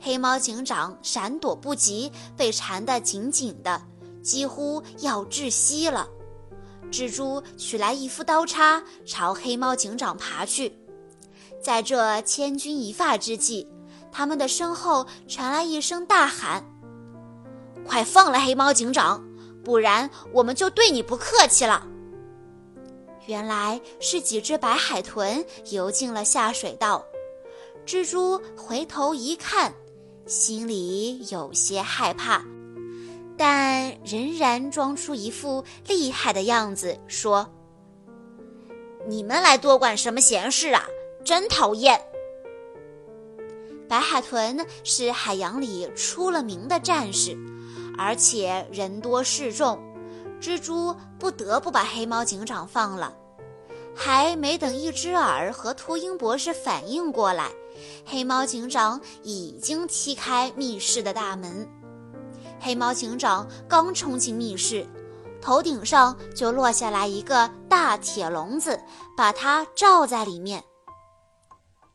[0.00, 3.82] 黑猫警长闪躲不及，被缠得紧紧的，
[4.22, 6.08] 几乎要窒息了。
[6.92, 10.78] 蜘蛛取来一副刀叉，朝黑猫警长爬去。
[11.60, 13.66] 在这千钧一发之际，
[14.12, 16.64] 他们的身后传来一声大喊
[17.84, 19.24] ：“快放了黑猫警长，
[19.64, 21.84] 不然我们就对你不客气了！”
[23.26, 27.04] 原来是几只白海豚游进了下水道。
[27.86, 29.74] 蜘蛛回头一看，
[30.26, 32.44] 心里有些害怕，
[33.36, 37.46] 但仍然装出一副厉害的样子，说
[39.06, 40.86] ：“你们来多管什么闲事啊？
[41.24, 42.00] 真讨厌！”
[43.86, 47.36] 白海豚是海洋里出了名的战士，
[47.98, 49.78] 而且人多势众。
[50.44, 53.16] 蜘蛛不得不把黑猫警长放了，
[53.96, 57.50] 还没等一只耳和秃鹰博士反应过来，
[58.04, 61.66] 黑猫警长已经踢开密室的大门。
[62.60, 64.86] 黑猫警长刚冲进密室，
[65.40, 68.78] 头顶上就落下来一个大铁笼子，
[69.16, 70.62] 把它罩在里面。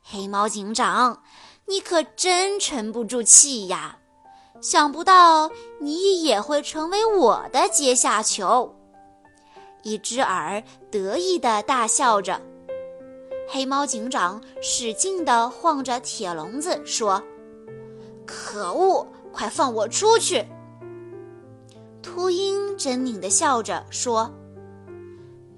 [0.02, 1.22] 黑猫警长，
[1.68, 4.00] 你可真沉不住气呀！
[4.60, 8.76] 想不到你也会成为我的阶下囚。
[9.84, 10.62] 一只耳
[10.92, 12.42] 得意地大笑着，
[13.48, 17.24] 黑猫警长使劲地晃着铁笼子说
[18.28, 20.46] ：“可恶，快放我出去！”
[22.04, 24.30] 秃鹰狰狞地笑着说：“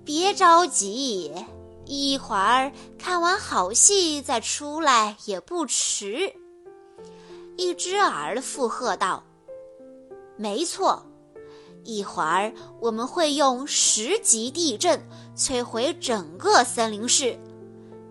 [0.05, 1.33] 别着急，
[1.85, 6.31] 一会儿看完好戏再出来也不迟。”
[7.57, 9.23] 一只耳附和道
[10.41, 11.05] ：“没错，
[11.83, 14.99] 一会儿我们会用十级地震
[15.37, 17.39] 摧毁整个森林市。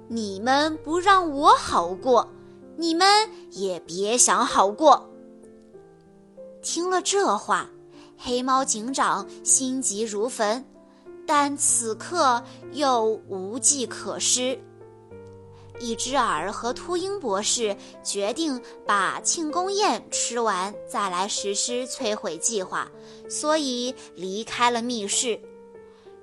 [0.06, 2.28] 你们不让我好过，
[2.76, 5.10] 你们也别想好过。”
[6.62, 7.68] 听了这话，
[8.16, 10.64] 黑猫警长心急如焚，
[11.26, 14.56] 但此刻又无计可施。
[15.80, 17.74] 一只耳和秃鹰博士
[18.04, 22.86] 决定把庆功宴吃完，再来实施摧毁计划，
[23.30, 25.40] 所以离开了密室。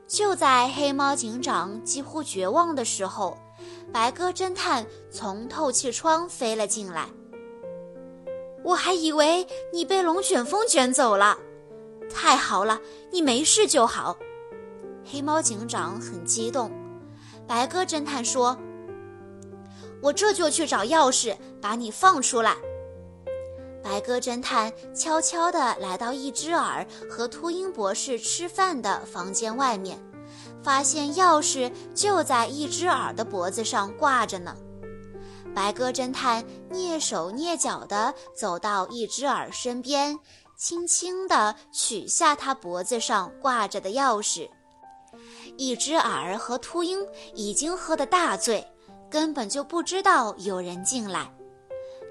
[0.07, 3.35] 就在黑猫警长几乎绝望的时候，
[3.91, 7.09] 白鸽侦探从透气窗飞了进来。
[8.63, 11.37] 我还以为你被龙卷风卷走了，
[12.13, 12.79] 太好了，
[13.11, 14.15] 你没事就好。
[15.03, 16.71] 黑猫警长很激动。
[17.47, 18.55] 白鸽侦探说。
[20.01, 22.55] 我这就去找钥匙，把你放出来。
[23.83, 29.97] 白鸽侦探悄悄地来到一只耳和秃鹰博士吃饭的房间外面，
[30.61, 34.55] 发现钥匙就在一只耳的脖子上挂着呢。
[35.55, 40.19] 白鸽侦探蹑手蹑脚地走到一只耳身边，
[40.55, 44.49] 轻轻地取下他脖子上挂着的钥匙。
[45.57, 46.99] 一只耳和秃鹰
[47.33, 48.67] 已经喝得大醉。
[49.09, 51.33] 根本就不知道有人进来，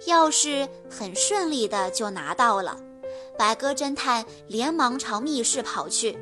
[0.06, 2.76] 钥匙很顺利的就拿到了。
[3.38, 6.18] 白鸽侦探连忙朝密室跑去，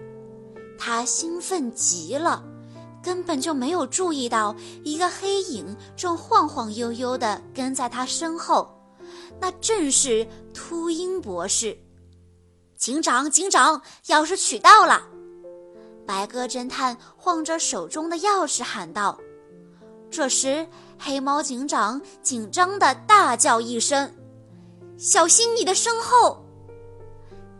[0.78, 2.42] 他兴奋极了，
[3.02, 8.68] 根本就没有注意到一个黑影正晃晃悠悠的跟在他身后，
[9.40, 11.78] 那正是秃鹰博士。
[12.76, 15.02] 警长，警长，钥匙取到了！
[16.04, 19.18] 白鸽侦探晃着手中的钥匙喊道。
[20.14, 20.64] 这时，
[20.96, 24.14] 黑猫警长紧张的大叫一声
[24.96, 26.40] ：“小心你的身后！”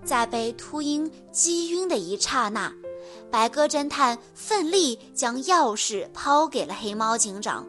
[0.07, 2.72] 在被秃鹰击晕的一刹那，
[3.28, 7.66] 白鸽侦探奋力将钥匙抛给了黑猫警长。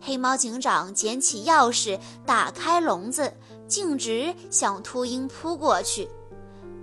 [0.00, 3.32] 黑猫警长捡起钥匙，打开笼子，
[3.66, 6.08] 径直向秃鹰扑过去。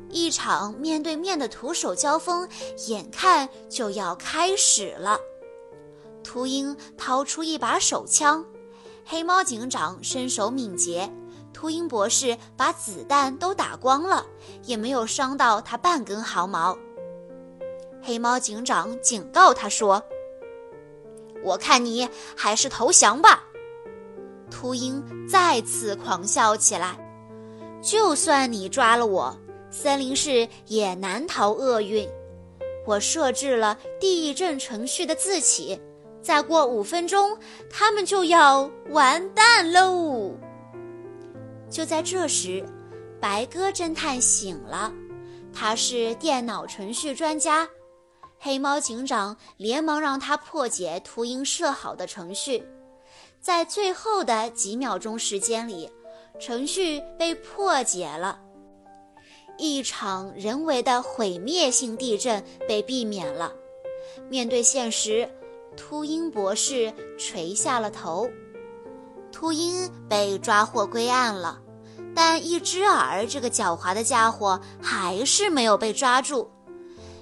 [0.09, 2.45] 一场面对面的徒手交锋，
[2.87, 5.17] 眼看就要开始了。
[6.23, 8.45] 秃鹰掏出一把手枪，
[9.05, 11.11] 黑猫警长身手敏捷，
[11.53, 14.25] 秃鹰博士把子弹都打光了，
[14.63, 16.77] 也没有伤到他半根毫毛。
[18.01, 20.01] 黑猫警长警告他说
[21.43, 23.43] ：“我看你还是投降吧。”
[24.49, 26.97] 秃鹰再次狂笑起来
[27.81, 29.35] ：“就算你抓了我，
[29.69, 32.07] 森林市也难逃厄运。
[32.85, 35.79] 我设置了地震程序的自启。”
[36.21, 37.37] 再过五分钟，
[37.69, 40.33] 他们就要完蛋喽！
[41.69, 42.63] 就在这时，
[43.19, 44.93] 白鸽侦探醒了，
[45.53, 47.67] 他是电脑程序专家。
[48.37, 52.63] 黑猫警长连忙让他破解秃鹰设好的程序。
[53.39, 55.89] 在最后的几秒钟时间里，
[56.39, 58.39] 程序被破解了，
[59.57, 63.51] 一场人为的毁灭性地震被避免了。
[64.29, 65.29] 面对现实，
[65.81, 68.29] 秃鹰博士垂下了头。
[69.31, 71.59] 秃鹰被抓获归案了，
[72.13, 76.51] 但一只耳这个狡猾的家伙还是没有被抓住。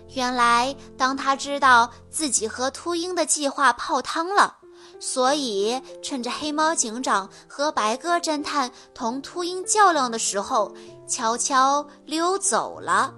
[0.09, 4.57] 原来，当他知道自己和秃鹰的计划泡汤了，
[4.99, 10.73] 所以趁着黑猫警长和白鸽侦探同秃鹰较量的时候，
[11.07, 13.13] 悄悄溜走了。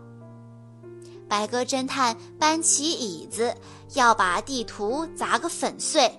[1.27, 3.55] 白鸽侦探搬起椅子，
[3.93, 6.11] 要把地图砸个粉碎。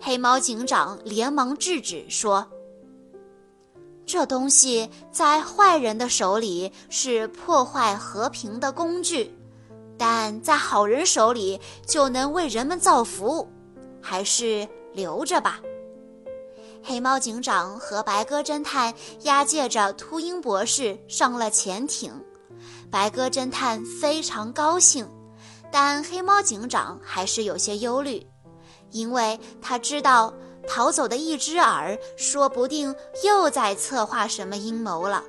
[0.00, 2.46] 黑猫警长连忙制止说
[4.04, 9.34] ：“这东西在坏人的手里是破坏和平的工具，
[9.96, 13.48] 但在好人手里就能为人们造福，
[14.02, 15.60] 还是留着吧。”
[16.86, 22.12] 黑猫警长和白鸽侦探押解着秃鹰博士上了潜艇。
[22.90, 25.08] 白鸽侦探非常高兴，
[25.74, 28.24] 但黑猫警长还是有些忧虑，
[28.92, 30.32] 因为他知道
[30.68, 32.94] 逃走的一只耳说不定
[33.24, 35.24] 又在策划什么阴谋了。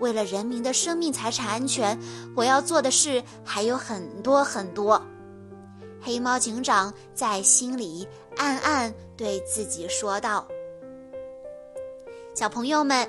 [0.00, 1.98] 为了人民的生命财产安全，
[2.34, 4.98] 我要做的事还有很多很多。
[6.00, 8.08] 黑猫警长在心里
[8.38, 10.48] 暗暗对自己说道
[12.34, 13.06] ：“小朋友们。”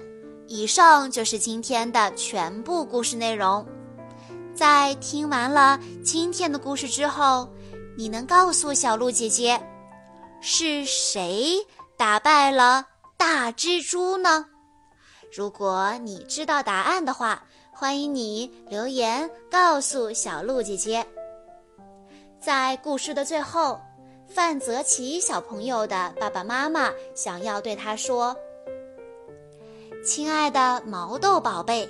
[0.50, 3.66] 以上就是今天的全部故事内容。
[4.58, 7.48] 在听完了今天的故事之后，
[7.96, 9.62] 你能告诉小鹿姐姐，
[10.42, 11.64] 是谁
[11.96, 12.84] 打败了
[13.18, 14.48] 大蜘蛛呢？
[15.32, 21.06] 如果你知道答案的话，欢迎你留言告诉小鹿姐姐。
[22.42, 23.80] 在故事的最后，
[24.28, 28.36] 范泽奇小朋友的爸爸妈妈想要对他说。
[30.04, 31.88] 亲爱的毛豆宝贝，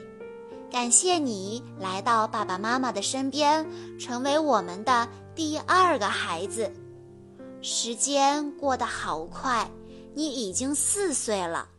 [0.69, 3.65] 感谢你来到爸爸妈妈的身边，
[3.97, 6.71] 成为我们的第二个孩子。
[7.61, 9.69] 时间过得好快，
[10.13, 11.69] 你已经四岁了。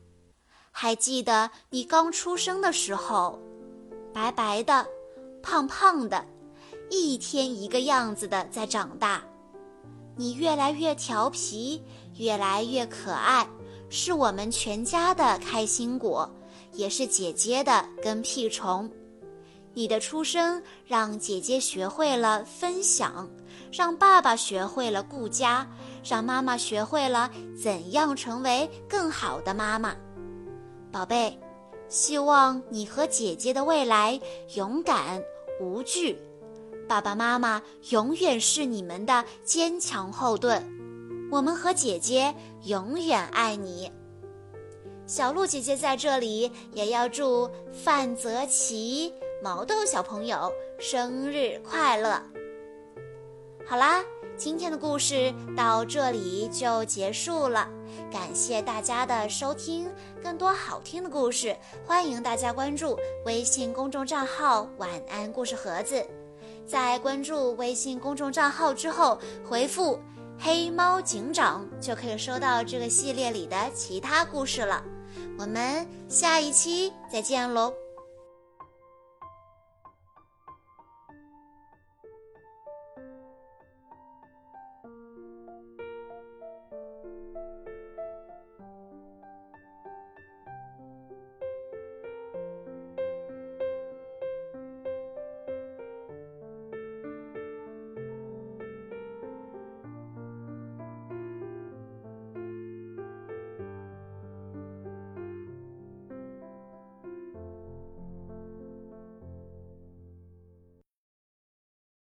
[0.72, 3.39] 还记得你刚出生的时候，
[4.12, 4.86] 白白的，
[5.43, 6.24] 胖胖的，
[6.91, 9.22] 一天一个样子的在长大。
[10.16, 11.82] 你越来越调皮，
[12.16, 13.47] 越来越可爱。
[13.91, 16.30] 是我们全家的开心果，
[16.78, 18.88] 也是姐姐的跟屁虫。
[19.74, 23.28] 你的出生让姐姐学会了分享，
[23.72, 25.68] 让爸爸学会了顾家，
[26.04, 27.28] 让妈妈学会了
[27.60, 29.96] 怎样成为更好的妈妈。
[30.92, 31.36] 宝贝，
[31.88, 34.18] 希望你和姐姐的未来
[34.54, 35.20] 勇敢
[35.60, 36.16] 无惧，
[36.88, 37.60] 爸爸妈妈
[37.90, 40.64] 永远是你们的坚强后盾。
[41.28, 42.32] 我们和姐姐
[42.66, 43.90] 永远爱你。
[45.09, 49.11] 小鹿姐姐在这里也要祝范泽奇
[49.42, 52.22] 毛豆小朋友生日快乐。
[53.66, 54.04] 好啦，
[54.36, 57.66] 今天的故事到这里就结束了，
[58.12, 59.90] 感谢大家的收听。
[60.22, 61.56] 更多好听的故事，
[61.86, 62.94] 欢迎大家关注
[63.24, 66.06] 微信公众账号“晚安故事盒子”。
[66.68, 69.98] 在关注微信公众账号之后，回复。
[70.40, 74.84] 黑猫警长就可以收到这个系列里的其他故事了。
[75.39, 77.72] 我们下一期再见喽！